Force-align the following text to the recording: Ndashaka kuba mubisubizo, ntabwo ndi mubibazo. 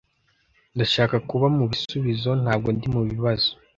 Ndashaka 0.75 1.15
kuba 1.29 1.45
mubisubizo, 1.55 2.29
ntabwo 2.41 2.67
ndi 2.75 2.87
mubibazo. 2.93 3.51